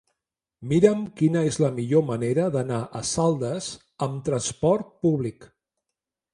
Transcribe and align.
Mira'm 0.69 1.03
quina 1.21 1.43
és 1.49 1.59
la 1.65 1.69
millor 1.75 2.03
manera 2.07 2.47
d'anar 2.57 2.81
a 3.01 3.03
Saldes 3.11 3.71
amb 4.09 4.27
trasport 4.31 4.93
públic. 5.07 5.51